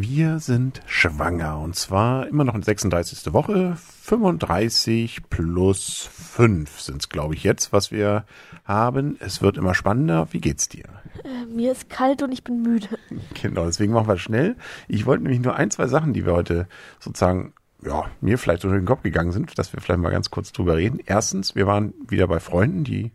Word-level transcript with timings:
Wir 0.00 0.38
sind 0.38 0.80
schwanger 0.86 1.58
und 1.58 1.74
zwar 1.74 2.28
immer 2.28 2.44
noch 2.44 2.54
in 2.54 2.62
36. 2.62 3.32
Woche. 3.32 3.76
35 4.02 5.28
plus 5.28 6.08
5 6.12 6.80
sind 6.80 7.02
es, 7.02 7.08
glaube 7.08 7.34
ich, 7.34 7.42
jetzt, 7.42 7.72
was 7.72 7.90
wir 7.90 8.24
haben. 8.64 9.16
Es 9.18 9.42
wird 9.42 9.56
immer 9.56 9.74
spannender. 9.74 10.28
Wie 10.30 10.40
geht's 10.40 10.68
dir? 10.68 10.84
Äh, 11.24 11.46
mir 11.46 11.72
ist 11.72 11.90
kalt 11.90 12.22
und 12.22 12.30
ich 12.30 12.44
bin 12.44 12.62
müde. 12.62 12.86
Genau, 13.42 13.64
deswegen 13.66 13.92
machen 13.92 14.06
wir 14.06 14.18
schnell. 14.18 14.54
Ich 14.86 15.04
wollte 15.04 15.24
nämlich 15.24 15.40
nur 15.40 15.56
ein, 15.56 15.72
zwei 15.72 15.88
Sachen, 15.88 16.12
die 16.12 16.24
wir 16.24 16.32
heute 16.32 16.68
sozusagen, 17.00 17.52
ja, 17.84 18.04
mir 18.20 18.38
vielleicht 18.38 18.62
so 18.62 18.68
durch 18.68 18.80
den 18.80 18.86
Kopf 18.86 19.02
gegangen 19.02 19.32
sind, 19.32 19.58
dass 19.58 19.72
wir 19.72 19.80
vielleicht 19.80 20.00
mal 20.00 20.10
ganz 20.10 20.30
kurz 20.30 20.52
drüber 20.52 20.76
reden. 20.76 21.00
Erstens, 21.04 21.56
wir 21.56 21.66
waren 21.66 21.92
wieder 22.06 22.28
bei 22.28 22.38
Freunden, 22.38 22.84
die 22.84 23.10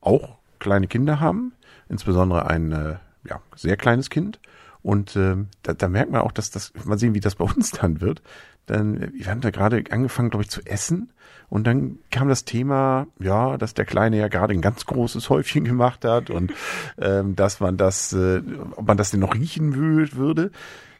auch 0.00 0.38
kleine 0.58 0.88
Kinder 0.88 1.20
haben, 1.20 1.52
insbesondere 1.88 2.46
ein 2.46 2.72
äh, 2.72 2.96
ja, 3.22 3.40
sehr 3.54 3.76
kleines 3.76 4.10
Kind. 4.10 4.40
Und 4.84 5.16
äh, 5.16 5.36
da, 5.62 5.72
da 5.72 5.88
merkt 5.88 6.12
man 6.12 6.20
auch, 6.20 6.30
dass 6.30 6.50
das, 6.50 6.72
mal 6.84 6.98
sehen, 6.98 7.14
wie 7.14 7.20
das 7.20 7.36
bei 7.36 7.44
uns 7.44 7.70
dann 7.70 8.02
wird. 8.02 8.22
Dann, 8.66 9.12
wir 9.16 9.26
haben 9.26 9.40
da 9.40 9.50
gerade 9.50 9.82
angefangen, 9.90 10.28
glaube 10.28 10.44
ich, 10.44 10.50
zu 10.50 10.60
essen. 10.66 11.10
Und 11.48 11.66
dann 11.66 11.98
kam 12.10 12.28
das 12.28 12.44
Thema, 12.44 13.06
ja, 13.18 13.56
dass 13.56 13.72
der 13.72 13.86
Kleine 13.86 14.18
ja 14.18 14.28
gerade 14.28 14.52
ein 14.52 14.60
ganz 14.60 14.84
großes 14.84 15.30
Häufchen 15.30 15.64
gemacht 15.64 16.04
hat 16.04 16.28
und 16.28 16.52
ähm, 16.98 17.34
dass 17.34 17.60
man 17.60 17.78
das, 17.78 18.12
äh, 18.12 18.42
ob 18.76 18.86
man 18.86 18.98
das 18.98 19.10
denn 19.10 19.20
noch 19.20 19.34
riechen 19.34 19.74
würde. 19.74 20.50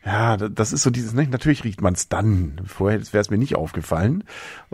Ja, 0.02 0.36
das 0.36 0.72
ist 0.72 0.82
so 0.82 0.90
dieses, 0.90 1.12
ne? 1.12 1.26
natürlich 1.28 1.64
riecht 1.64 1.82
man 1.82 1.94
es 1.94 2.08
dann. 2.08 2.60
Vorher 2.66 3.00
wäre 3.12 3.20
es 3.20 3.30
mir 3.30 3.38
nicht 3.38 3.56
aufgefallen. 3.56 4.24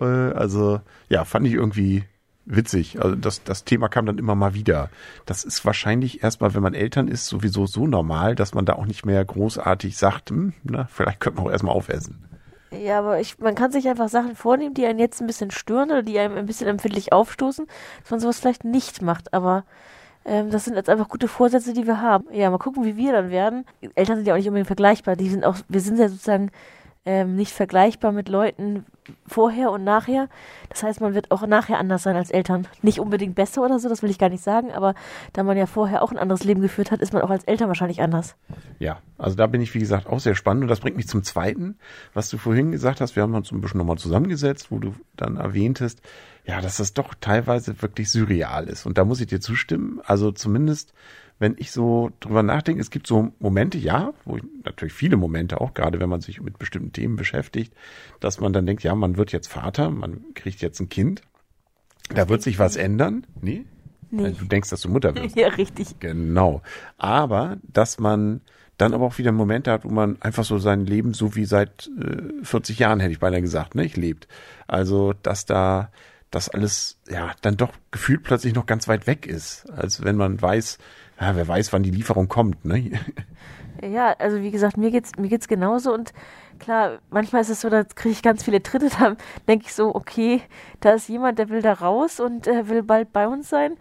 Äh, 0.01 0.05
also 0.05 0.81
ja, 1.09 1.25
fand 1.25 1.47
ich 1.49 1.55
irgendwie 1.55 2.05
witzig. 2.47 3.01
Also 3.03 3.17
das, 3.17 3.43
das 3.45 3.65
Thema 3.65 3.89
kam 3.89 4.07
dann 4.07 4.19
immer 4.19 4.35
mal 4.35 4.55
wieder. 4.55 4.91
Das 5.27 5.45
ist 5.45 5.65
wahrscheinlich 5.65 6.23
erstmal, 6.23 6.55
wenn 6.55 6.63
man 6.63 6.75
Eltern 6.75 7.09
ist, 7.09 7.27
sowieso 7.27 7.67
so 7.67 7.87
normal, 7.87 8.35
dass 8.35 8.55
man 8.55 8.67
da 8.67 8.75
auch 8.75 8.87
nicht 8.87 9.07
mehr 9.07 9.25
großartig 9.25 9.97
sagt, 9.97 10.31
hm, 10.31 10.53
na, 10.65 10.87
vielleicht 10.87 11.21
könnte 11.21 11.39
man 11.39 11.49
auch 11.49 11.53
erstmal 11.53 11.75
aufessen. 11.75 12.25
Ja, 12.73 13.01
aber 13.01 13.21
ich, 13.21 13.39
man 13.39 13.57
kann 13.57 13.73
sich 13.73 13.89
einfach 13.89 14.09
Sachen 14.09 14.37
vornehmen, 14.37 14.75
die 14.75 14.87
einen 14.87 15.01
jetzt 15.01 15.21
ein 15.21 15.27
bisschen 15.27 15.51
stören 15.51 15.91
oder 15.91 16.03
die 16.03 16.19
einem 16.19 16.37
ein 16.37 16.47
bisschen 16.47 16.69
empfindlich 16.69 17.13
aufstoßen, 17.13 17.67
dass 18.03 18.11
man 18.11 18.21
sowas 18.21 18.39
vielleicht 18.39 18.65
nicht 18.65 19.03
macht. 19.03 19.35
Aber 19.35 19.65
ähm, 20.25 20.51
das 20.51 20.67
sind 20.67 20.77
jetzt 20.77 20.89
einfach 20.89 21.09
gute 21.09 21.27
Vorsätze, 21.27 21.73
die 21.73 21.87
wir 21.87 22.01
haben. 22.01 22.27
Ja, 22.33 22.49
mal 22.51 22.59
gucken, 22.59 22.85
wie 22.85 22.97
wir 22.97 23.13
dann 23.13 23.31
werden. 23.31 23.65
Eltern 23.97 24.17
sind 24.17 24.27
ja 24.27 24.35
auch 24.35 24.39
nicht 24.39 24.47
unbedingt 24.47 24.69
vergleichbar. 24.69 25.17
Die 25.17 25.29
sind 25.29 25.45
auch, 25.45 25.57
wir 25.69 25.81
sind 25.81 25.99
ja 25.99 26.09
sozusagen 26.09 26.51
ähm, 27.07 27.35
nicht 27.35 27.53
vergleichbar 27.53 28.13
mit 28.13 28.29
Leuten 28.29 28.85
vorher 29.27 29.71
und 29.71 29.85
nachher. 29.85 30.29
Das 30.69 30.83
heißt, 30.83 31.01
man 31.01 31.15
wird 31.15 31.31
auch 31.31 31.47
nachher 31.47 31.79
anders 31.79 32.03
sein 32.03 32.15
als 32.15 32.31
Eltern. 32.31 32.69
Nicht 32.83 33.01
unbedingt 33.01 33.35
besser 33.35 33.63
oder 33.63 33.79
so, 33.79 33.89
das 33.89 34.03
will 34.03 34.11
ich 34.11 34.19
gar 34.19 34.29
nicht 34.29 34.45
sagen, 34.45 34.71
aber 34.71 34.95
da 35.33 35.43
man 35.43 35.57
ja 35.57 35.67
vorher 35.67 36.03
auch 36.03 36.11
ein 36.11 36.19
anderes 36.19 36.45
Leben 36.45 36.61
geführt 36.61 36.91
hat, 36.91 37.01
ist 37.01 37.13
man 37.13 37.23
auch 37.23 37.31
als 37.31 37.45
Eltern 37.45 37.69
wahrscheinlich 37.69 38.03
anders. 38.03 38.37
Ja, 38.79 39.01
also 39.17 39.35
da 39.35 39.47
bin 39.47 39.63
ich, 39.63 39.75
wie 39.75 39.79
gesagt, 39.79 40.07
auch 40.07 40.21
sehr 40.21 40.35
spannend 40.35 40.65
und 40.65 40.69
das 40.69 40.81
bringt 40.81 40.97
mich 40.97 41.09
zum 41.09 41.23
Zweiten, 41.23 41.79
was 42.13 42.29
du 42.29 42.37
vorhin 42.37 42.71
gesagt 42.71 43.01
hast. 43.01 43.17
Wir 43.17 43.23
haben 43.23 43.35
uns 43.35 43.51
ein 43.51 43.61
bisschen 43.61 43.79
nochmal 43.79 43.99
zusammengesetzt, 43.99 44.71
wo 44.71 44.79
du 44.79 44.95
dann 45.17 45.37
erwähntest, 45.37 46.03
ja, 46.45 46.61
dass 46.61 46.77
das 46.77 46.93
doch 46.93 47.15
teilweise 47.21 47.81
wirklich 47.81 48.11
surreal 48.11 48.69
ist. 48.69 48.87
Und 48.87 48.99
da 48.99 49.05
muss 49.05 49.21
ich 49.21 49.27
dir 49.27 49.41
zustimmen. 49.41 50.01
Also 50.05 50.33
zumindest 50.33 50.93
wenn 51.41 51.57
ich 51.59 51.73
so 51.73 52.13
drüber 52.21 52.43
nachdenke, 52.43 52.81
es 52.81 52.91
gibt 52.91 53.07
so 53.07 53.33
Momente, 53.41 53.79
ja, 53.79 54.13
wo 54.25 54.37
ich, 54.37 54.45
natürlich 54.63 54.93
viele 54.93 55.17
Momente 55.17 55.61
auch, 55.61 55.75
gerade 55.75 55.99
wenn 55.99 56.09
man 56.09 56.21
sich 56.21 56.41
mit 56.41 56.59
bestimmten 56.59 56.93
Themen 56.93 57.17
beschäftigt, 57.17 57.75
dass 58.21 58.41
man 58.41 58.53
dann 58.53 58.67
denkt, 58.67 58.83
ja, 58.83 58.95
man 58.95 59.17
wird 59.17 59.33
jetzt 59.33 59.49
Vater, 59.49 59.91
man 59.91 60.23
kriegt 60.35 60.61
jetzt 60.61 60.79
ein 60.81 60.91
Kind, 60.91 61.23
da 62.15 62.29
wird 62.29 62.43
sich 62.43 62.59
was 62.59 62.77
ändern. 62.77 63.27
Nee? 63.41 63.65
nee. 64.11 64.35
Du 64.39 64.45
denkst, 64.45 64.69
dass 64.69 64.83
du 64.83 64.91
Mutter 64.91 65.15
wirst. 65.15 65.35
Ja, 65.37 65.49
richtig. 65.49 65.99
Genau. 65.99 66.63
Aber, 66.99 67.57
dass 67.63 67.99
man 67.99 68.43
dann 68.77 68.93
aber 68.95 69.07
auch 69.07 69.19
wieder 69.19 69.33
Momente 69.33 69.71
hat, 69.73 69.85
wo 69.85 69.91
man 69.91 70.21
einfach 70.21 70.45
so 70.45 70.59
sein 70.59 70.85
Leben 70.85 71.15
so 71.15 71.37
wie 71.37 71.45
seit 71.47 71.91
äh, 71.99 72.45
40 72.45 72.79
Jahren, 72.79 73.01
hätte 73.01 73.13
ich 73.13 73.21
beinahe 73.21 73.43
gesagt, 73.43 73.75
ne, 73.75 73.85
ich 73.85 73.97
lebt. 73.97 74.29
Also, 74.67 75.15
dass 75.23 75.47
da 75.47 75.91
das 76.31 76.49
alles, 76.49 76.99
ja, 77.09 77.33
dann 77.43 77.57
doch 77.57 77.73
gefühlt 77.91 78.23
plötzlich 78.23 78.55
noch 78.55 78.67
ganz 78.67 78.89
weit 78.89 79.07
weg 79.07 79.27
ist. 79.27 79.69
Als 79.71 80.05
wenn 80.05 80.17
man 80.17 80.41
weiß, 80.41 80.79
ja, 81.21 81.37
wer 81.37 81.47
weiß, 81.47 81.73
wann 81.73 81.83
die 81.83 81.91
Lieferung 81.91 82.29
kommt, 82.29 82.65
ne? 82.65 82.91
Ja, 83.83 84.15
also 84.19 84.43
wie 84.43 84.51
gesagt, 84.51 84.77
mir 84.77 84.91
geht's 84.91 85.17
mir 85.17 85.29
geht's 85.29 85.49
genauso 85.49 85.95
und 85.95 86.13
klar, 86.59 86.99
manchmal 87.09 87.41
ist 87.41 87.49
es 87.49 87.63
so, 87.63 87.71
da 87.71 87.85
kriege 87.85 88.13
ich 88.13 88.23
ganz 88.23 88.43
viele 88.43 88.63
Tritte, 88.63 88.89
da 88.99 89.17
denke 89.49 89.67
ich 89.67 89.75
so, 89.75 89.95
okay, 89.95 90.43
da 90.81 90.93
ist 90.93 91.09
jemand, 91.09 91.39
der 91.39 91.49
will 91.49 91.63
da 91.63 91.73
raus 91.73 92.21
und 92.21 92.47
äh, 92.47 92.69
will 92.69 92.83
bald 92.83 93.13
bei 93.13 93.27
uns 93.27 93.49
sein 93.49 93.77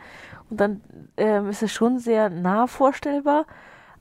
und 0.50 0.59
dann 0.59 0.81
ähm, 1.17 1.50
ist 1.50 1.63
es 1.63 1.72
schon 1.72 2.00
sehr 2.00 2.29
nah 2.29 2.67
vorstellbar. 2.67 3.45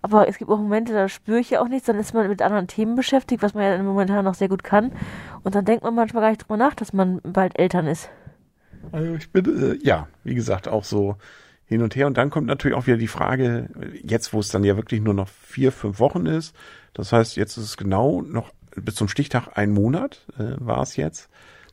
Aber 0.00 0.28
es 0.28 0.38
gibt 0.38 0.48
auch 0.50 0.58
Momente, 0.58 0.92
da 0.92 1.08
spüre 1.08 1.40
ich 1.40 1.50
ja 1.50 1.60
auch 1.60 1.68
nichts, 1.68 1.86
dann 1.86 1.98
ist 1.98 2.14
man 2.14 2.28
mit 2.28 2.40
anderen 2.40 2.68
Themen 2.68 2.94
beschäftigt, 2.94 3.42
was 3.42 3.54
man 3.54 3.64
ja 3.64 3.82
momentan 3.82 4.24
noch 4.24 4.34
sehr 4.34 4.48
gut 4.48 4.62
kann. 4.62 4.92
Und 5.42 5.56
dann 5.56 5.64
denkt 5.64 5.82
man 5.82 5.94
manchmal 5.94 6.22
gar 6.22 6.28
nicht 6.28 6.42
drüber 6.42 6.56
nach, 6.56 6.74
dass 6.74 6.92
man 6.92 7.20
bald 7.24 7.58
Eltern 7.58 7.88
ist. 7.88 8.08
Also 8.92 9.14
ich 9.14 9.32
bin, 9.32 9.44
äh, 9.60 9.78
ja, 9.84 10.06
wie 10.22 10.36
gesagt, 10.36 10.68
auch 10.68 10.84
so 10.84 11.16
hin 11.68 11.82
und 11.82 11.94
her. 11.94 12.06
Und 12.06 12.16
dann 12.16 12.30
kommt 12.30 12.46
natürlich 12.46 12.76
auch 12.76 12.86
wieder 12.86 12.96
die 12.96 13.06
Frage, 13.06 13.68
jetzt 14.02 14.32
wo 14.32 14.40
es 14.40 14.48
dann 14.48 14.64
ja 14.64 14.76
wirklich 14.76 15.00
nur 15.00 15.14
noch 15.14 15.28
vier, 15.28 15.70
fünf 15.70 16.00
Wochen 16.00 16.26
ist, 16.26 16.54
das 16.94 17.12
heißt, 17.12 17.36
jetzt 17.36 17.56
ist 17.56 17.64
es 17.64 17.76
genau 17.76 18.22
noch 18.22 18.52
bis 18.74 18.94
zum 18.94 19.08
Stichtag 19.08 19.56
ein 19.56 19.70
Monat 19.70 20.26
äh, 20.38 20.54
war 20.58 20.82
es 20.82 20.96
jetzt, 20.96 21.28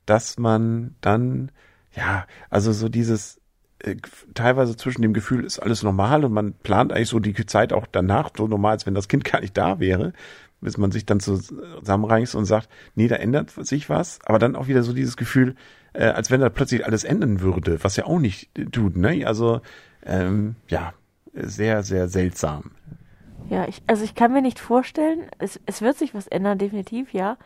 dass 0.06 0.38
man 0.38 0.96
dann, 1.02 1.52
ja, 1.96 2.26
also 2.50 2.72
so 2.72 2.90
dieses 2.90 3.40
äh, 3.80 3.96
teilweise 4.34 4.78
zwischen 4.78 5.02
dem 5.02 5.14
Gefühl 5.14 5.44
ist 5.44 5.60
alles 5.60 5.84
normal 5.84 6.26
und 6.26 6.34
man 6.34 6.54
plant 6.54 6.94
eigentlich 6.94 7.10
so 7.10 7.20
die 7.20 7.34
Zeit 7.46 7.74
auch 7.74 7.88
danach 7.92 8.30
so 8.36 8.48
normal, 8.48 8.74
als 8.74 8.86
wenn 8.86 8.96
das 8.96 9.08
Kind 9.08 9.26
gar 9.26 9.42
nicht 9.42 9.58
da 9.58 9.80
wäre, 9.80 10.14
bis 10.66 10.78
man 10.78 10.92
sich 10.92 11.06
dann 11.06 11.20
zusammenreißt 11.20 12.36
und 12.36 12.46
sagt, 12.46 12.68
nee, 12.96 13.08
da 13.08 13.16
ändert 13.16 13.52
sich 13.52 13.90
was, 13.90 14.20
aber 14.26 14.40
dann 14.40 14.56
auch 14.56 14.68
wieder 14.68 14.84
so 14.84 14.92
dieses 14.92 15.16
Gefühl, 15.16 15.56
äh, 15.94 16.08
als 16.08 16.32
wenn 16.32 16.42
da 16.42 16.50
plötzlich 16.50 16.86
alles 16.86 17.04
ändern 17.04 17.40
würde, 17.40 17.84
was 17.84 17.96
ja 17.96 18.06
auch 18.06 18.20
nicht 18.20 18.50
tut, 18.72 18.98
ne? 18.98 19.26
Also 19.26 19.62
ähm, 20.04 20.56
ja, 20.68 20.94
sehr, 21.34 21.84
sehr 21.84 22.08
seltsam. 22.10 22.72
Ja, 23.50 23.68
ich, 23.68 23.84
also 23.88 24.04
ich 24.04 24.16
kann 24.16 24.34
mir 24.34 24.42
nicht 24.42 24.60
vorstellen, 24.60 25.28
es, 25.38 25.60
es 25.68 25.82
wird 25.82 25.98
sich 25.98 26.16
was 26.16 26.28
ändern, 26.28 26.58
definitiv, 26.58 27.14
ja. 27.14 27.38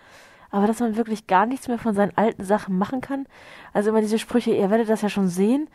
Aber 0.50 0.66
dass 0.66 0.80
man 0.80 0.96
wirklich 0.96 1.28
gar 1.28 1.46
nichts 1.46 1.68
mehr 1.68 1.78
von 1.78 1.94
seinen 1.94 2.18
alten 2.18 2.44
Sachen 2.44 2.78
machen 2.78 3.02
kann. 3.02 3.28
Also 3.74 3.90
immer 3.90 4.02
diese 4.02 4.18
Sprüche, 4.18 4.52
ihr 4.52 4.72
werdet 4.72 4.90
das 4.90 5.02
ja 5.02 5.10
schon 5.10 5.28
sehen. 5.28 5.68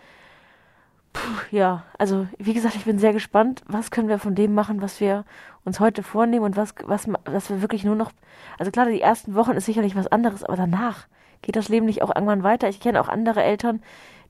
Puh, 1.15 1.21
ja, 1.51 1.85
also 1.97 2.27
wie 2.39 2.53
gesagt, 2.53 2.75
ich 2.75 2.85
bin 2.85 2.99
sehr 2.99 3.13
gespannt, 3.13 3.63
was 3.67 3.91
können 3.91 4.09
wir 4.09 4.19
von 4.19 4.35
dem 4.35 4.53
machen, 4.53 4.83
was 4.83 5.01
wir 5.01 5.25
uns 5.65 5.81
heute 5.81 6.03
vornehmen 6.03 6.45
und 6.45 6.57
was, 6.57 6.75
was, 6.85 7.09
was 7.25 7.49
wir 7.49 7.63
wirklich 7.63 7.85
nur 7.85 7.97
noch. 7.97 8.13
Also 8.59 8.71
klar, 8.71 8.87
die 8.91 9.01
ersten 9.01 9.35
Wochen 9.35 9.53
ist 9.53 9.65
sicherlich 9.65 9.97
was 9.97 10.09
anderes, 10.09 10.45
aber 10.45 10.57
danach 10.57 11.07
geht 11.41 11.57
das 11.57 11.69
Leben 11.69 11.87
nicht 11.87 12.03
auch 12.03 12.15
irgendwann 12.15 12.43
weiter. 12.43 12.69
Ich 12.69 12.81
kenne 12.81 13.01
auch 13.01 13.09
andere 13.09 13.43
Eltern, 13.43 13.81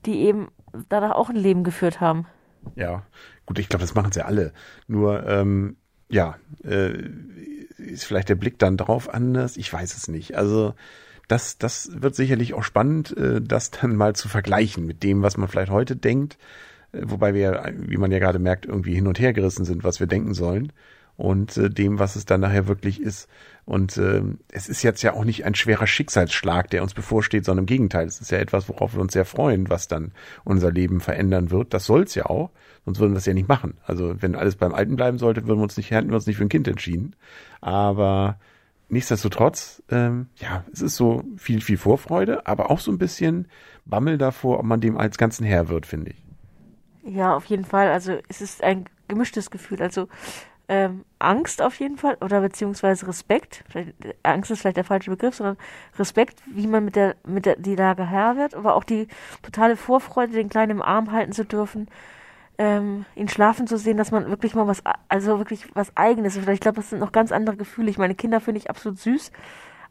die 0.05 0.19
eben 0.21 0.49
danach 0.87 1.11
auch 1.11 1.29
ein 1.29 1.35
Leben 1.35 1.63
geführt 1.63 1.99
haben. 1.99 2.27
Ja, 2.75 3.03
gut, 3.45 3.59
ich 3.59 3.67
glaube, 3.67 3.83
das 3.83 3.95
machen 3.95 4.11
sie 4.11 4.23
alle. 4.23 4.53
Nur, 4.87 5.27
ähm, 5.27 5.77
ja, 6.07 6.35
äh, 6.63 6.93
ist 7.77 8.05
vielleicht 8.05 8.29
der 8.29 8.35
Blick 8.35 8.59
dann 8.59 8.77
drauf 8.77 9.11
anders? 9.11 9.57
Ich 9.57 9.71
weiß 9.73 9.97
es 9.97 10.07
nicht. 10.07 10.37
Also 10.37 10.75
das, 11.27 11.57
das 11.57 11.89
wird 11.93 12.15
sicherlich 12.15 12.53
auch 12.53 12.63
spannend, 12.63 13.15
äh, 13.17 13.41
das 13.41 13.71
dann 13.71 13.95
mal 13.95 14.15
zu 14.15 14.29
vergleichen 14.29 14.85
mit 14.85 15.03
dem, 15.03 15.23
was 15.23 15.37
man 15.37 15.47
vielleicht 15.47 15.71
heute 15.71 15.95
denkt. 15.95 16.37
Wobei 17.03 17.33
wir, 17.33 17.73
wie 17.75 17.97
man 17.97 18.11
ja 18.11 18.19
gerade 18.19 18.39
merkt, 18.39 18.65
irgendwie 18.65 18.95
hin 18.95 19.07
und 19.07 19.19
her 19.19 19.33
gerissen 19.33 19.65
sind, 19.65 19.83
was 19.83 19.99
wir 19.99 20.07
denken 20.07 20.33
sollen 20.33 20.71
und 21.17 21.57
äh, 21.57 21.69
dem, 21.69 21.99
was 21.99 22.15
es 22.15 22.25
dann 22.25 22.41
nachher 22.41 22.67
wirklich 22.67 23.01
ist. 23.01 23.27
Und 23.65 23.97
äh, 23.97 24.21
es 24.51 24.69
ist 24.69 24.83
jetzt 24.83 25.01
ja 25.01 25.13
auch 25.13 25.23
nicht 25.23 25.45
ein 25.45 25.55
schwerer 25.55 25.87
Schicksalsschlag, 25.87 26.69
der 26.69 26.83
uns 26.83 26.93
bevorsteht, 26.93 27.45
sondern 27.45 27.63
im 27.63 27.67
Gegenteil. 27.67 28.05
Es 28.07 28.21
ist 28.21 28.31
ja 28.31 28.37
etwas, 28.37 28.69
worauf 28.69 28.93
wir 28.93 29.01
uns 29.01 29.13
sehr 29.13 29.25
freuen, 29.25 29.69
was 29.69 29.87
dann 29.87 30.11
unser 30.43 30.71
Leben 30.71 30.99
verändern 30.99 31.51
wird. 31.51 31.73
Das 31.73 31.85
soll's 31.85 32.15
ja 32.15 32.25
auch, 32.25 32.51
sonst 32.85 32.99
würden 32.99 33.13
wir 33.13 33.17
es 33.17 33.25
ja 33.25 33.33
nicht 33.33 33.47
machen. 33.49 33.75
Also 33.85 34.21
wenn 34.21 34.35
alles 34.35 34.55
beim 34.55 34.73
Alten 34.73 34.95
bleiben 34.95 35.17
sollte, 35.17 35.47
würden 35.47 35.59
wir 35.59 35.63
uns 35.63 35.77
nicht, 35.77 35.91
hätten 35.91 36.09
wir 36.09 36.15
uns 36.15 36.27
nicht 36.27 36.37
für 36.37 36.45
ein 36.45 36.49
Kind 36.49 36.67
entschieden. 36.67 37.15
Aber 37.61 38.37
nichtsdestotrotz, 38.89 39.81
ähm, 39.89 40.27
ja, 40.37 40.63
es 40.71 40.81
ist 40.81 40.95
so 40.95 41.23
viel, 41.37 41.61
viel 41.61 41.77
Vorfreude, 41.77 42.45
aber 42.45 42.69
auch 42.69 42.79
so 42.79 42.91
ein 42.91 42.97
bisschen 42.99 43.47
Bammel 43.85 44.17
davor, 44.17 44.59
ob 44.59 44.65
man 44.65 44.81
dem 44.81 44.97
als 44.97 45.17
Ganzen 45.17 45.45
Herr 45.45 45.69
wird, 45.69 45.85
finde 45.85 46.11
ich. 46.11 46.24
Ja, 47.05 47.35
auf 47.35 47.45
jeden 47.45 47.65
Fall. 47.65 47.89
Also 47.91 48.17
es 48.29 48.41
ist 48.41 48.63
ein 48.63 48.85
gemischtes 49.07 49.51
Gefühl. 49.51 49.81
Also 49.81 50.07
ähm, 50.67 51.05
Angst 51.19 51.61
auf 51.61 51.79
jeden 51.79 51.97
Fall 51.97 52.17
oder 52.21 52.41
beziehungsweise 52.41 53.07
Respekt. 53.07 53.63
Vielleicht, 53.69 53.93
Angst 54.23 54.49
ist 54.49 54.61
vielleicht 54.61 54.77
der 54.77 54.83
falsche 54.83 55.11
Begriff, 55.11 55.35
sondern 55.35 55.57
Respekt, 55.99 56.41
wie 56.47 56.65
man 56.65 56.83
mit 56.83 56.95
der 56.95 57.15
mit 57.23 57.45
der 57.45 57.57
die 57.57 57.75
Lage 57.75 58.09
Herr 58.09 58.35
wird, 58.37 58.55
aber 58.55 58.75
auch 58.75 58.83
die 58.83 59.07
totale 59.43 59.77
Vorfreude, 59.77 60.33
den 60.33 60.49
Kleinen 60.49 60.71
im 60.71 60.81
Arm 60.81 61.11
halten 61.11 61.33
zu 61.33 61.45
dürfen, 61.45 61.87
ähm, 62.57 63.05
ihn 63.15 63.27
schlafen 63.27 63.67
zu 63.67 63.77
sehen, 63.77 63.97
dass 63.97 64.09
man 64.11 64.27
wirklich 64.29 64.55
mal 64.55 64.65
was, 64.65 64.81
also 65.07 65.37
wirklich 65.37 65.67
was 65.75 65.95
Eigenes. 65.95 66.35
Ich 66.35 66.59
glaube, 66.59 66.77
das 66.77 66.89
sind 66.89 66.99
noch 66.99 67.11
ganz 67.11 67.31
andere 67.31 67.57
Gefühle. 67.57 67.91
Ich 67.91 67.99
meine, 67.99 68.15
Kinder 68.15 68.41
finde 68.41 68.59
ich 68.59 68.69
absolut 68.69 68.97
süß, 68.99 69.31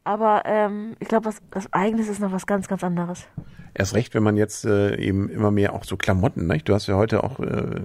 aber 0.05 0.43
ähm, 0.45 0.97
ich 1.01 1.09
glaube, 1.09 1.27
was 1.27 1.43
das 1.51 1.73
Eigenes 1.73 2.09
ist 2.09 2.21
noch 2.21 2.33
was 2.33 2.47
ganz, 2.47 2.69
ganz 2.69 2.85
anderes. 2.85 3.27
Erst 3.75 3.95
recht, 3.95 4.15
wenn 4.15 4.23
man 4.23 4.37
jetzt 4.37 4.65
äh, 4.65 4.97
eben 4.97 5.29
immer 5.29 5.51
mehr 5.51 5.73
auch 5.73 5.85
so 5.85 5.97
Klamotten, 5.97 6.47
ne? 6.47 6.59
du 6.59 6.75
hast 6.75 6.87
ja 6.87 6.95
heute 6.95 7.25
auch 7.25 7.41
äh, 7.41 7.81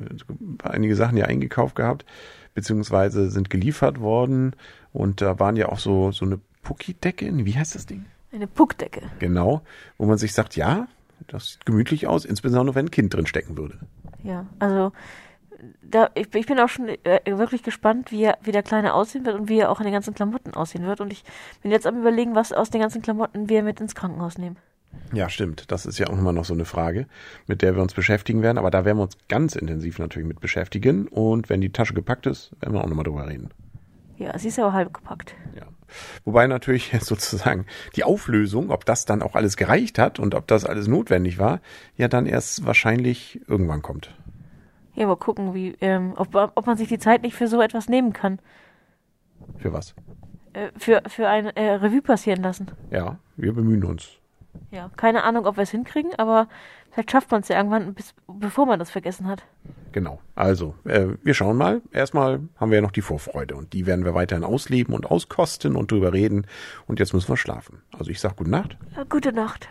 einige 0.64 0.96
Sachen 0.96 1.18
ja 1.18 1.26
eingekauft 1.26 1.76
gehabt 1.76 2.06
beziehungsweise 2.54 3.30
sind 3.30 3.50
geliefert 3.50 4.00
worden. 4.00 4.56
Und 4.92 5.22
da 5.22 5.40
waren 5.40 5.56
ja 5.56 5.70
auch 5.70 5.80
so, 5.80 6.12
so 6.12 6.26
eine 6.26 6.40
Pucki-Decke. 6.64 7.32
Wie 7.46 7.58
heißt 7.58 7.76
das 7.76 7.86
Ding? 7.86 8.06
Eine 8.32 8.48
Puckdecke. 8.48 9.02
Genau. 9.20 9.62
Wo 9.98 10.06
man 10.06 10.18
sich 10.18 10.34
sagt, 10.34 10.56
ja, 10.56 10.88
das 11.28 11.54
sieht 11.54 11.66
gemütlich 11.66 12.08
aus, 12.08 12.26
insbesondere 12.26 12.76
wenn 12.76 12.88
ein 12.88 12.92
Kind 12.92 13.14
drin 13.14 13.26
stecken 13.26 13.58
würde. 13.58 13.80
Ja, 14.24 14.46
also 14.60 14.92
da, 15.82 16.10
ich, 16.16 16.34
ich 16.34 16.46
bin 16.46 16.60
auch 16.60 16.70
schon 16.70 16.90
äh, 16.90 17.20
wirklich 17.26 17.64
gespannt, 17.64 18.12
wie, 18.12 18.24
er, 18.24 18.38
wie 18.42 18.52
der 18.52 18.64
Kleine 18.64 18.94
aussehen 18.94 19.26
wird 19.26 19.36
und 19.36 19.50
wie 19.50 19.60
er 19.60 19.72
auch 19.72 19.80
in 19.80 19.86
den 19.86 19.94
ganzen 19.94 20.14
Klamotten 20.14 20.54
aussehen 20.54 20.86
wird. 20.86 21.02
Und 21.02 21.12
ich 21.12 21.24
bin 21.62 21.72
jetzt 21.72 21.88
am 21.88 22.00
überlegen, 22.00 22.36
was 22.36 22.54
aus 22.54 22.70
den 22.70 22.82
ganzen 22.82 23.02
Klamotten 23.02 23.50
wir 23.50 23.64
mit 23.64 23.80
ins 23.82 23.96
Krankenhaus 23.96 24.38
nehmen. 24.38 24.58
Ja, 25.14 25.30
stimmt. 25.30 25.72
Das 25.72 25.86
ist 25.86 26.00
ja 26.00 26.08
auch 26.08 26.18
immer 26.18 26.34
noch 26.34 26.46
so 26.46 26.54
eine 26.54 26.66
Frage, 26.66 27.08
mit 27.48 27.62
der 27.62 27.76
wir 27.76 27.82
uns 27.82 27.94
beschäftigen 27.94 28.42
werden. 28.42 28.58
Aber 28.58 28.72
da 28.72 28.86
werden 28.86 28.98
wir 28.98 29.04
uns 29.04 29.18
ganz 29.28 29.56
intensiv 29.56 30.00
natürlich 30.00 30.28
mit 30.28 30.40
beschäftigen. 30.40 31.08
Und 31.08 31.50
wenn 31.50 31.62
die 31.62 31.72
Tasche 31.72 31.94
gepackt 31.94 32.26
ist, 32.26 32.52
werden 32.60 32.74
wir 32.74 32.84
auch 32.84 32.88
nochmal 32.88 33.06
drüber 33.06 33.28
reden. 33.28 33.50
Ja, 34.18 34.38
sie 34.38 34.50
ist 34.50 34.58
ja 34.58 34.68
auch 34.68 34.74
halb 34.74 34.94
gepackt. 34.94 35.34
Ja. 35.56 35.64
Wobei 36.26 36.46
natürlich 36.48 36.92
sozusagen 37.00 37.66
die 37.96 38.04
Auflösung, 38.04 38.70
ob 38.70 38.86
das 38.86 39.06
dann 39.06 39.22
auch 39.22 39.36
alles 39.36 39.58
gereicht 39.58 39.98
hat 39.98 40.20
und 40.20 40.36
ob 40.36 40.48
das 40.48 40.66
alles 40.66 40.88
notwendig 40.88 41.40
war, 41.40 41.62
ja 41.96 42.08
dann 42.08 42.26
erst 42.26 42.66
wahrscheinlich 42.66 43.42
irgendwann 43.48 43.82
kommt. 43.82 44.14
Ja, 45.00 45.08
mal 45.08 45.16
gucken, 45.16 45.54
wie, 45.54 45.78
ähm, 45.80 46.12
ob, 46.18 46.36
ob 46.36 46.68
man 46.68 46.76
sich 46.76 46.90
die 46.90 47.00
Zeit 47.00 47.22
nicht 47.22 47.34
für 47.34 47.48
so 47.48 47.62
etwas 47.62 47.88
nehmen 47.88 48.12
kann. 48.12 48.38
Für 49.58 49.72
was? 49.72 49.96
Äh, 50.52 50.72
für, 50.76 51.04
für 51.08 51.26
ein 51.30 51.46
äh, 51.56 51.72
Revue 51.76 52.02
passieren 52.02 52.44
lassen. 52.44 52.68
Ja, 52.92 53.18
wir 53.38 53.54
bemühen 53.54 53.86
uns. 53.86 54.18
Ja, 54.72 54.92
keine 54.98 55.24
Ahnung, 55.24 55.46
ob 55.46 55.56
wir 55.56 55.64
es 55.64 55.72
hinkriegen, 55.72 56.14
aber 56.16 56.50
vielleicht 56.92 57.12
schafft 57.12 57.32
man 57.32 57.40
es 57.40 57.48
ja 57.48 57.56
irgendwann, 57.56 57.94
bis, 57.94 58.14
bevor 58.28 58.66
man 58.66 58.78
das 58.78 58.92
vergessen 58.92 59.28
hat. 59.28 59.46
Genau. 59.94 60.20
Also, 60.36 60.76
äh, 60.84 61.08
wir 61.24 61.34
schauen 61.34 61.56
mal. 61.56 61.82
Erstmal 61.94 62.42
haben 62.58 62.70
wir 62.70 62.80
ja 62.80 62.82
noch 62.82 62.92
die 62.92 63.02
Vorfreude 63.02 63.56
und 63.56 63.72
die 63.72 63.86
werden 63.86 64.04
wir 64.04 64.16
weiterhin 64.16 64.44
ausleben 64.44 64.94
und 64.94 65.10
auskosten 65.10 65.78
und 65.78 65.92
drüber 65.92 66.12
reden. 66.12 66.46
Und 66.88 67.00
jetzt 67.00 67.14
müssen 67.14 67.30
wir 67.30 67.38
schlafen. 67.38 67.82
Also 67.98 68.12
ich 68.12 68.20
sag 68.20 68.36
gute 68.36 68.52
Nacht. 68.52 68.78
Ja, 68.98 69.06
gute 69.06 69.32
Nacht. 69.32 69.70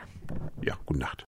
Ja, 0.62 0.74
gute 0.86 1.00
Nacht. 1.00 1.26